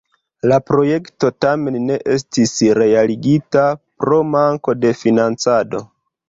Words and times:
La 0.51 0.55
projekto 0.69 1.29
tamen 1.45 1.77
ne 1.89 1.97
estis 2.13 2.53
realigita 2.79 3.67
pro 4.05 4.19
manko 4.31 4.77
de 4.87 4.97
financado. 5.05 5.85